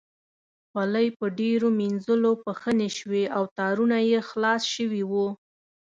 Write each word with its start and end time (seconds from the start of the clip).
خولۍ 0.69 1.07
په 1.19 1.25
ډېرو 1.39 1.67
مینځلو 1.79 2.31
پښنې 2.45 2.89
شوې 2.97 3.23
او 3.35 3.43
تارونه 3.57 3.97
یې 4.09 4.19
خلاص 4.29 4.61
شوي 4.75 5.03
وو. 5.11 5.27